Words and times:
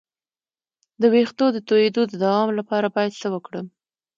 د 1.01 1.03
ویښتو 1.13 1.45
د 1.53 1.57
تویدو 1.67 2.01
د 2.07 2.13
دوام 2.23 2.49
لپاره 2.59 2.87
باید 2.95 3.17
څه 3.21 3.27
وکړم؟ 3.33 3.65